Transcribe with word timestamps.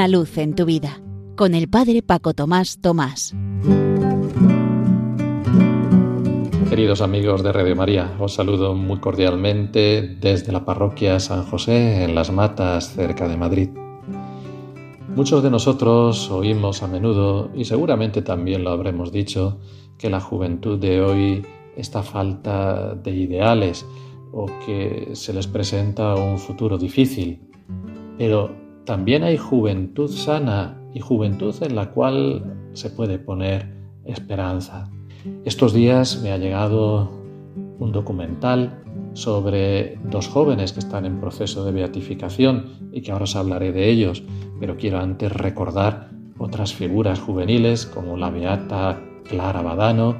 Una 0.00 0.08
luz 0.08 0.38
en 0.38 0.54
tu 0.54 0.64
vida 0.64 0.98
con 1.36 1.54
el 1.54 1.68
Padre 1.68 2.00
Paco 2.00 2.32
Tomás 2.32 2.80
Tomás. 2.80 3.34
Queridos 6.70 7.02
amigos 7.02 7.42
de 7.42 7.52
Radio 7.52 7.76
María, 7.76 8.10
os 8.18 8.32
saludo 8.32 8.74
muy 8.74 8.98
cordialmente 8.98 10.16
desde 10.18 10.52
la 10.52 10.64
parroquia 10.64 11.20
San 11.20 11.44
José 11.44 12.02
en 12.02 12.14
Las 12.14 12.32
Matas, 12.32 12.94
cerca 12.94 13.28
de 13.28 13.36
Madrid. 13.36 13.68
Muchos 15.14 15.42
de 15.42 15.50
nosotros 15.50 16.30
oímos 16.30 16.82
a 16.82 16.88
menudo, 16.88 17.50
y 17.54 17.66
seguramente 17.66 18.22
también 18.22 18.64
lo 18.64 18.70
habremos 18.70 19.12
dicho, 19.12 19.58
que 19.98 20.08
la 20.08 20.22
juventud 20.22 20.78
de 20.78 21.02
hoy 21.02 21.46
está 21.76 22.02
falta 22.02 22.94
de 22.94 23.10
ideales 23.10 23.84
o 24.32 24.46
que 24.64 25.10
se 25.12 25.34
les 25.34 25.46
presenta 25.46 26.14
un 26.14 26.38
futuro 26.38 26.78
difícil. 26.78 27.50
Pero 28.16 28.69
también 28.90 29.22
hay 29.22 29.36
juventud 29.36 30.10
sana 30.10 30.76
y 30.92 30.98
juventud 30.98 31.54
en 31.60 31.76
la 31.76 31.92
cual 31.92 32.56
se 32.72 32.90
puede 32.90 33.20
poner 33.20 33.72
esperanza. 34.04 34.90
Estos 35.44 35.72
días 35.72 36.20
me 36.24 36.32
ha 36.32 36.38
llegado 36.38 37.08
un 37.78 37.92
documental 37.92 38.82
sobre 39.12 39.96
dos 40.10 40.26
jóvenes 40.26 40.72
que 40.72 40.80
están 40.80 41.06
en 41.06 41.20
proceso 41.20 41.64
de 41.64 41.70
beatificación 41.70 42.90
y 42.90 43.02
que 43.02 43.12
ahora 43.12 43.22
os 43.22 43.36
hablaré 43.36 43.70
de 43.70 43.90
ellos, 43.90 44.24
pero 44.58 44.76
quiero 44.76 44.98
antes 44.98 45.30
recordar 45.30 46.10
otras 46.38 46.74
figuras 46.74 47.20
juveniles 47.20 47.86
como 47.86 48.16
la 48.16 48.30
beata 48.30 49.00
Clara 49.22 49.62
Badano, 49.62 50.16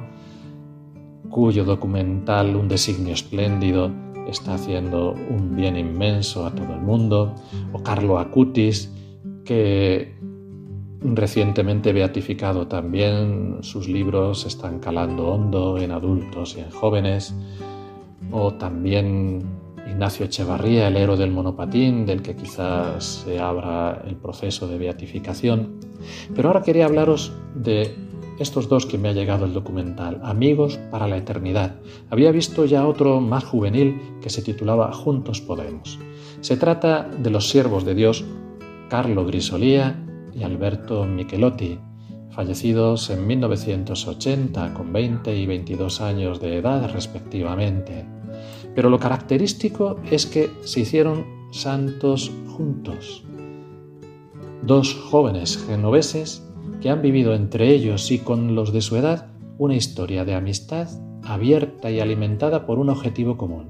cuyo 1.29 1.65
documental 1.65 2.55
Un 2.55 2.69
designio 2.69 3.13
espléndido 3.13 3.91
está 4.31 4.55
haciendo 4.55 5.11
un 5.11 5.55
bien 5.55 5.77
inmenso 5.77 6.45
a 6.45 6.51
todo 6.51 6.73
el 6.73 6.81
mundo, 6.81 7.35
o 7.73 7.83
Carlo 7.83 8.19
Acutis, 8.19 8.91
que 9.45 10.15
recientemente 11.01 11.93
beatificado 11.93 12.67
también, 12.67 13.57
sus 13.61 13.87
libros 13.87 14.45
están 14.45 14.79
calando 14.79 15.29
hondo 15.29 15.77
en 15.77 15.91
adultos 15.91 16.55
y 16.57 16.61
en 16.61 16.69
jóvenes, 16.69 17.35
o 18.31 18.53
también 18.53 19.43
Ignacio 19.87 20.25
Echevarría, 20.25 20.87
el 20.87 20.97
héroe 20.97 21.17
del 21.17 21.31
monopatín, 21.31 22.05
del 22.05 22.21
que 22.21 22.35
quizás 22.35 23.23
se 23.25 23.39
abra 23.39 24.01
el 24.07 24.15
proceso 24.15 24.67
de 24.67 24.77
beatificación. 24.77 25.79
Pero 26.35 26.49
ahora 26.49 26.63
quería 26.63 26.85
hablaros 26.85 27.33
de 27.55 27.93
estos 28.41 28.67
dos 28.67 28.85
que 28.85 28.97
me 28.97 29.09
ha 29.09 29.13
llegado 29.13 29.45
el 29.45 29.53
documental, 29.53 30.19
Amigos 30.23 30.77
para 30.89 31.07
la 31.07 31.17
Eternidad. 31.17 31.75
Había 32.09 32.31
visto 32.31 32.65
ya 32.65 32.87
otro 32.87 33.21
más 33.21 33.43
juvenil 33.43 33.99
que 34.21 34.29
se 34.29 34.41
titulaba 34.41 34.91
Juntos 34.93 35.41
Podemos. 35.41 35.99
Se 36.41 36.57
trata 36.57 37.03
de 37.03 37.29
los 37.29 37.49
siervos 37.49 37.85
de 37.85 37.95
Dios 37.95 38.25
Carlo 38.89 39.25
Grisolía 39.25 40.05
y 40.33 40.43
Alberto 40.43 41.05
Michelotti, 41.05 41.79
fallecidos 42.31 43.09
en 43.09 43.27
1980 43.27 44.73
con 44.73 44.91
20 44.91 45.35
y 45.35 45.45
22 45.45 46.01
años 46.01 46.41
de 46.41 46.57
edad 46.57 46.91
respectivamente. 46.91 48.05
Pero 48.75 48.89
lo 48.89 48.99
característico 48.99 49.99
es 50.09 50.25
que 50.25 50.49
se 50.63 50.81
hicieron 50.81 51.25
santos 51.51 52.31
juntos. 52.55 53.23
Dos 54.63 54.95
jóvenes 54.95 55.63
genoveses 55.67 56.43
que 56.81 56.89
han 56.89 57.01
vivido 57.01 57.33
entre 57.33 57.69
ellos 57.69 58.11
y 58.11 58.19
con 58.19 58.55
los 58.55 58.73
de 58.73 58.81
su 58.81 58.95
edad 58.97 59.27
una 59.57 59.75
historia 59.75 60.25
de 60.25 60.33
amistad 60.33 60.89
abierta 61.23 61.91
y 61.91 61.99
alimentada 61.99 62.65
por 62.65 62.79
un 62.79 62.89
objetivo 62.89 63.37
común, 63.37 63.69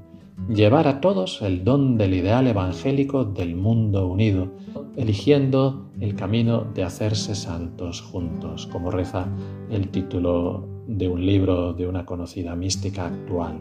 llevar 0.49 0.87
a 0.87 1.01
todos 1.01 1.41
el 1.41 1.63
don 1.63 1.97
del 1.97 2.13
ideal 2.13 2.47
evangélico 2.47 3.25
del 3.25 3.55
mundo 3.55 4.07
unido, 4.07 4.51
eligiendo 4.95 5.89
el 5.99 6.15
camino 6.15 6.65
de 6.73 6.83
hacerse 6.83 7.35
santos 7.35 8.01
juntos, 8.01 8.67
como 8.67 8.89
reza 8.89 9.27
el 9.69 9.89
título 9.89 10.67
de 10.87 11.09
un 11.09 11.25
libro 11.25 11.73
de 11.73 11.87
una 11.87 12.05
conocida 12.05 12.55
mística 12.55 13.07
actual. 13.07 13.59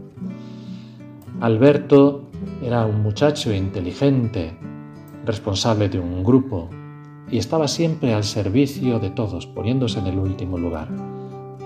Alberto 1.41 2.25
era 2.63 2.87
un 2.87 3.03
muchacho 3.03 3.53
inteligente, 3.53 4.57
responsable 5.25 5.89
de 5.89 5.99
un 5.99 6.25
grupo, 6.25 6.71
y 7.31 7.39
estaba 7.39 7.69
siempre 7.69 8.13
al 8.13 8.25
servicio 8.25 8.99
de 8.99 9.11
todos, 9.11 9.47
poniéndose 9.47 10.01
en 10.01 10.07
el 10.07 10.19
último 10.19 10.59
lugar. 10.59 10.89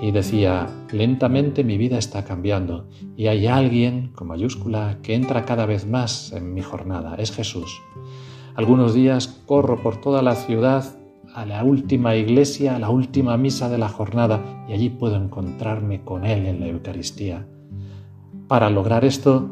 Y 0.02 0.10
decía, 0.10 0.66
lentamente 0.92 1.64
mi 1.64 1.78
vida 1.78 1.96
está 1.96 2.24
cambiando 2.24 2.88
y 3.16 3.28
hay 3.28 3.46
alguien, 3.46 4.10
con 4.14 4.28
mayúscula, 4.28 4.98
que 5.02 5.14
entra 5.14 5.44
cada 5.44 5.66
vez 5.66 5.86
más 5.86 6.32
en 6.32 6.52
mi 6.52 6.60
jornada, 6.60 7.14
es 7.16 7.32
Jesús. 7.32 7.80
Algunos 8.54 8.94
días 8.94 9.28
corro 9.46 9.82
por 9.82 10.00
toda 10.00 10.22
la 10.22 10.34
ciudad 10.34 10.84
a 11.34 11.46
la 11.46 11.64
última 11.64 12.14
iglesia, 12.14 12.76
a 12.76 12.78
la 12.78 12.90
última 12.90 13.36
misa 13.36 13.68
de 13.68 13.78
la 13.78 13.88
jornada, 13.88 14.66
y 14.68 14.74
allí 14.74 14.90
puedo 14.90 15.16
encontrarme 15.16 16.02
con 16.02 16.24
Él 16.24 16.46
en 16.46 16.60
la 16.60 16.68
Eucaristía. 16.68 17.46
Para 18.46 18.70
lograr 18.70 19.04
esto, 19.04 19.50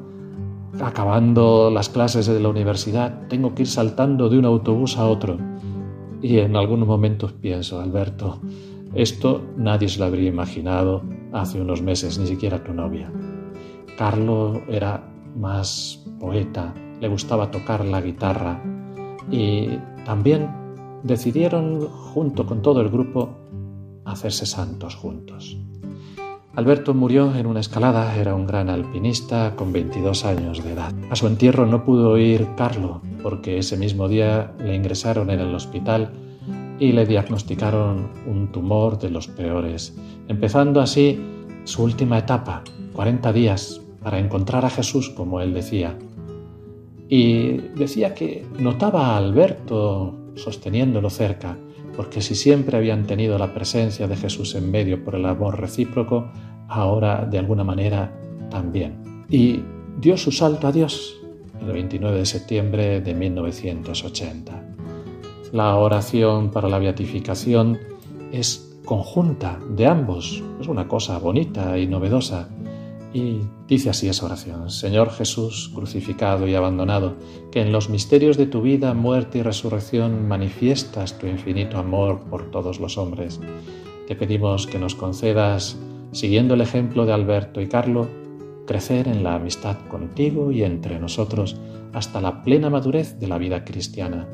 acabando 0.81 1.71
las 1.71 1.89
clases 1.89 2.27
de 2.27 2.39
la 2.39 2.51
universidad, 2.51 3.27
tengo 3.28 3.55
que 3.55 3.62
ir 3.62 3.69
saltando 3.69 4.28
de 4.28 4.39
un 4.39 4.45
autobús 4.45 4.99
a 4.99 5.06
otro 5.06 5.39
y 6.22 6.38
en 6.38 6.56
algunos 6.56 6.87
momentos 6.87 7.33
pienso, 7.33 7.81
Alberto, 7.81 8.41
esto 8.94 9.43
nadie 9.56 9.88
se 9.88 9.99
lo 9.99 10.06
habría 10.06 10.28
imaginado 10.28 11.03
hace 11.33 11.60
unos 11.60 11.83
meses, 11.83 12.19
ni 12.19 12.27
siquiera 12.27 12.62
tu 12.62 12.72
novia. 12.72 13.10
Carlo 13.99 14.62
era 14.69 15.12
más 15.37 16.05
poeta, 16.21 16.72
le 17.00 17.09
gustaba 17.09 17.50
tocar 17.50 17.84
la 17.84 18.00
guitarra 18.00 18.62
y 19.31 19.69
también 20.05 20.49
decidieron, 21.03 21.88
junto 21.88 22.47
con 22.47 22.62
todo 22.62 22.81
el 22.81 22.89
grupo, 22.89 23.31
hacerse 24.04 24.47
santos 24.47 24.94
juntos. 24.94 25.59
Alberto 26.54 26.93
murió 26.93 27.34
en 27.34 27.47
una 27.47 27.60
escalada, 27.60 28.15
era 28.15 28.34
un 28.34 28.47
gran 28.47 28.69
alpinista 28.69 29.56
con 29.56 29.72
22 29.72 30.25
años 30.27 30.62
de 30.62 30.72
edad. 30.72 30.93
A 31.10 31.16
su 31.16 31.27
entierro 31.27 31.65
no 31.65 31.83
pudo 31.83 32.19
ir 32.19 32.47
Carlo, 32.56 33.00
porque 33.22 33.59
ese 33.59 33.77
mismo 33.77 34.09
día 34.09 34.53
le 34.59 34.75
ingresaron 34.75 35.31
en 35.31 35.41
el 35.41 35.55
hospital 35.55 36.10
y 36.78 36.93
le 36.93 37.06
diagnosticaron 37.06 38.10
un 38.27 38.50
tumor 38.50 38.99
de 38.99 39.10
los 39.10 39.28
peores, 39.28 39.97
empezando 40.28 40.81
así 40.81 41.21
su 41.65 41.84
última 41.84 42.19
etapa, 42.19 42.65
40 42.94 43.33
días, 43.33 43.81
para 44.03 44.19
encontrar 44.19 44.65
a 44.65 44.71
Jesús, 44.71 45.10
como 45.10 45.41
él 45.41 45.55
decía. 45.55 45.97
Y 47.09 47.59
decía 47.77 48.15
que 48.15 48.44
notaba 48.59 49.09
a 49.09 49.19
Alberto 49.19 50.16
sosteniéndolo 50.34 51.09
cerca, 51.09 51.56
porque 51.97 52.21
si 52.21 52.34
siempre 52.34 52.78
habían 52.78 53.06
tenido 53.06 53.39
la 53.39 53.54
presencia 53.54 54.09
de 54.09 54.16
Jesús 54.16 54.54
en 54.54 54.71
medio 54.71 55.04
por 55.04 55.15
el 55.15 55.27
amor 55.27 55.60
recíproco, 55.60 56.31
ahora 56.69 57.27
de 57.27 57.39
alguna 57.39 57.65
manera 57.65 58.12
también. 58.50 59.25
Y 59.28 59.60
dio 60.00 60.16
su 60.16 60.33
salto 60.33 60.66
a 60.66 60.72
Dios 60.72 61.22
el 61.67 61.73
29 61.73 62.19
de 62.19 62.27
septiembre 62.27 63.00
de 63.00 63.15
1980. 63.15 64.62
La 65.53 65.77
oración 65.77 66.50
para 66.50 66.69
la 66.69 66.78
beatificación 66.78 67.78
es 68.33 68.77
conjunta 68.84 69.61
de 69.71 69.87
ambos, 69.87 70.43
es 70.61 70.67
una 70.67 70.89
cosa 70.89 71.19
bonita 71.19 71.78
y 71.78 71.87
novedosa. 71.87 72.49
Y 73.15 73.41
dice 73.69 73.91
así 73.91 74.09
esa 74.09 74.25
oración, 74.25 74.71
Señor 74.71 75.11
Jesús, 75.11 75.71
crucificado 75.75 76.49
y 76.49 76.55
abandonado, 76.55 77.17
que 77.51 77.61
en 77.61 77.71
los 77.71 77.91
misterios 77.91 78.39
de 78.39 78.47
tu 78.47 78.62
vida, 78.62 78.95
muerte 78.95 79.39
y 79.39 79.43
resurrección 79.43 80.27
manifiestas 80.27 81.19
tu 81.19 81.27
infinito 81.27 81.77
amor 81.77 82.21
por 82.31 82.51
todos 82.51 82.81
los 82.81 82.97
hombres. 82.97 83.39
Te 84.09 84.17
pedimos 84.17 84.67
que 84.67 84.78
nos 84.78 84.95
concedas, 84.95 85.77
siguiendo 86.12 86.55
el 86.55 86.62
ejemplo 86.62 87.05
de 87.05 87.12
Alberto 87.12 87.61
y 87.61 87.69
Carlo, 87.69 88.09
crecer 88.67 89.09
en 89.09 89.23
la 89.23 89.34
amistad 89.34 89.77
contigo 89.89 90.53
y 90.53 90.62
entre 90.62 90.99
nosotros 90.99 91.56
hasta 91.93 92.21
la 92.21 92.42
plena 92.42 92.71
madurez 92.71 93.19
de 93.19 93.28
la 93.28 93.39
vida 93.39 93.65
cristiana. 93.65 94.28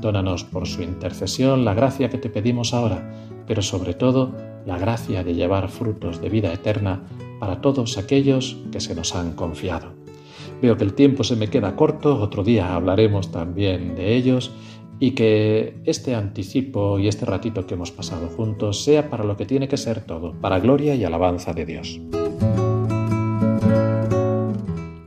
Dónanos 0.00 0.44
por 0.44 0.66
su 0.66 0.82
intercesión 0.82 1.64
la 1.64 1.74
gracia 1.74 2.08
que 2.08 2.18
te 2.18 2.28
pedimos 2.28 2.74
ahora, 2.74 3.10
pero 3.46 3.62
sobre 3.62 3.94
todo 3.94 4.34
la 4.66 4.78
gracia 4.78 5.22
de 5.24 5.34
llevar 5.34 5.68
frutos 5.68 6.20
de 6.20 6.28
vida 6.28 6.52
eterna 6.52 7.04
para 7.38 7.60
todos 7.60 7.98
aquellos 7.98 8.56
que 8.72 8.80
se 8.80 8.94
nos 8.94 9.14
han 9.14 9.32
confiado. 9.32 9.94
Veo 10.60 10.76
que 10.76 10.84
el 10.84 10.94
tiempo 10.94 11.22
se 11.22 11.36
me 11.36 11.48
queda 11.48 11.76
corto, 11.76 12.18
otro 12.20 12.42
día 12.42 12.74
hablaremos 12.74 13.30
también 13.30 13.94
de 13.94 14.16
ellos 14.16 14.52
y 14.98 15.10
que 15.12 15.80
este 15.84 16.14
anticipo 16.14 16.98
y 16.98 17.08
este 17.08 17.26
ratito 17.26 17.66
que 17.66 17.74
hemos 17.74 17.92
pasado 17.92 18.28
juntos 18.28 18.82
sea 18.82 19.10
para 19.10 19.24
lo 19.24 19.36
que 19.36 19.44
tiene 19.44 19.68
que 19.68 19.76
ser 19.76 20.00
todo, 20.00 20.32
para 20.40 20.58
gloria 20.58 20.94
y 20.94 21.04
alabanza 21.04 21.52
de 21.52 21.66
Dios. 21.66 22.00